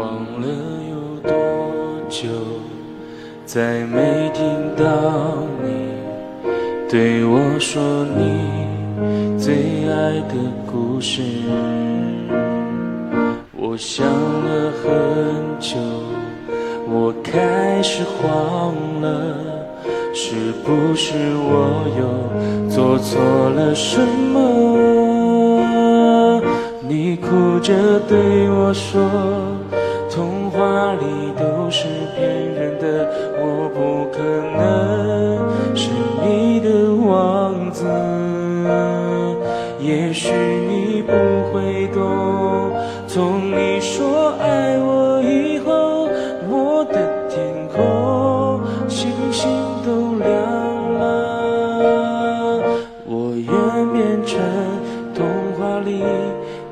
[0.00, 0.46] 忘了
[0.88, 0.96] 有
[1.28, 1.30] 多
[2.08, 2.26] 久，
[3.44, 4.42] 再没听
[4.74, 4.82] 到
[5.62, 5.68] 你
[6.88, 7.82] 对我说
[8.16, 9.52] 你最
[9.90, 10.34] 爱的
[10.64, 11.20] 故事。
[13.54, 14.88] 我想了很
[15.60, 15.76] 久，
[16.88, 19.06] 我开始慌了，
[20.14, 24.00] 是不是我又做错了什
[24.32, 24.38] 么？
[26.88, 28.98] 你哭着对我说。
[30.10, 31.04] 童话里
[31.38, 33.78] 都是骗人的，我不
[34.10, 34.18] 可
[34.58, 34.58] 能
[35.76, 35.88] 是
[36.22, 36.68] 你的
[37.06, 37.86] 王子。
[39.78, 40.32] 也许
[40.68, 41.12] 你不
[41.52, 42.72] 会懂，
[43.06, 46.08] 从你说爱我以后，
[46.48, 46.94] 我的
[47.28, 49.48] 天空星星
[49.84, 50.28] 都亮
[50.98, 52.60] 了。
[53.06, 54.38] 我愿变成
[55.14, 55.24] 童
[55.58, 56.04] 话里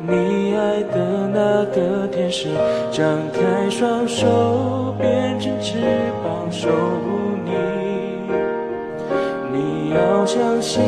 [0.00, 2.48] 你爱的那个天使。
[2.90, 5.78] 张开双手，变成翅
[6.24, 7.52] 膀守护你。
[9.52, 10.82] 你要相信，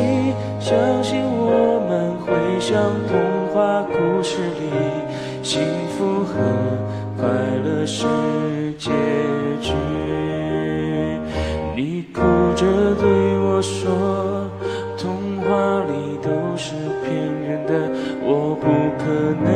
[0.59, 2.75] 相信我们会像
[3.07, 3.17] 童
[3.53, 4.69] 话故事里，
[5.41, 5.61] 幸
[5.97, 6.33] 福和
[7.17, 7.29] 快
[7.63, 8.05] 乐是
[8.77, 8.91] 结
[9.61, 9.71] 局。
[11.73, 12.19] 你哭
[12.53, 12.65] 着
[12.99, 13.07] 对
[13.39, 14.49] 我说，
[14.97, 17.71] 童话里都是骗人的，
[18.25, 19.05] 我不可
[19.41, 19.47] 能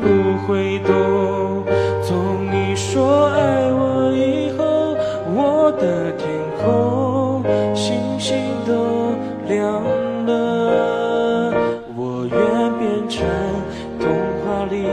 [0.00, 0.06] 不
[0.46, 1.64] 会懂，
[2.02, 4.96] 从你说爱我以后，
[5.34, 6.28] 我的天
[6.62, 7.42] 空
[7.74, 9.14] 星星都
[9.48, 9.82] 亮
[10.26, 11.54] 了。
[11.96, 12.38] 我愿
[12.78, 13.26] 变成
[13.98, 14.08] 童
[14.44, 14.86] 话里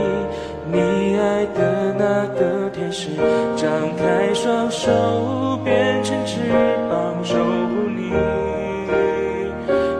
[0.72, 3.10] 你爱的那个天使，
[3.56, 4.90] 张开双手
[5.62, 6.40] 变成翅
[6.90, 8.12] 膀守护你。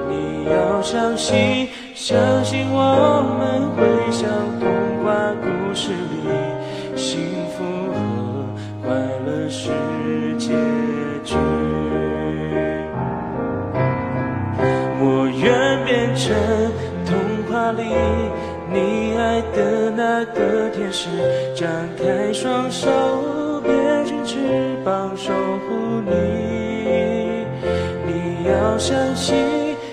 [0.08, 3.84] 你要相信，相信我们会。
[4.10, 4.28] 像
[4.60, 4.68] 童
[5.74, 7.20] 事里，幸
[7.50, 7.96] 福和
[8.82, 8.94] 快
[9.26, 9.70] 乐是
[10.38, 10.52] 结
[11.24, 11.34] 局。
[15.00, 16.32] 我愿变成
[17.04, 17.12] 童
[17.50, 17.82] 话里
[18.72, 21.08] 你爱的那个天使，
[21.54, 21.68] 张
[21.98, 22.88] 开双手
[23.62, 24.38] 变成翅
[24.84, 27.44] 膀守护你。
[28.06, 29.34] 你要相信，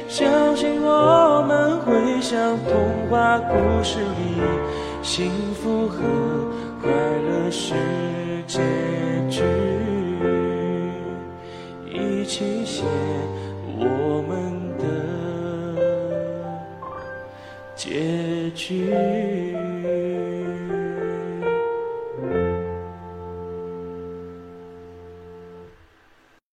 [0.07, 4.41] 相信我们会像童话故事里。
[5.03, 5.97] 幸福和
[6.81, 7.73] 快乐是
[8.47, 8.59] 结
[9.29, 9.41] 局，
[11.91, 12.83] 一起写
[13.77, 14.83] 我们的
[17.75, 19.50] 结局。